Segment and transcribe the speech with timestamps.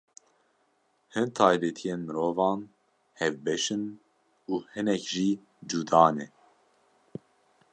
[1.13, 2.59] Hin taybetiyên mirovan
[3.19, 3.83] hevbeş in
[4.51, 5.29] û hinek jî
[5.69, 6.27] cuda ne.